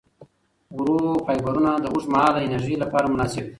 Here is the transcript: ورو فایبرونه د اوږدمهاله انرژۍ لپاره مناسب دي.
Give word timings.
ورو 0.75 0.99
فایبرونه 1.25 1.71
د 1.79 1.85
اوږدمهاله 1.93 2.39
انرژۍ 2.43 2.75
لپاره 2.83 3.11
مناسب 3.13 3.43
دي. 3.45 3.49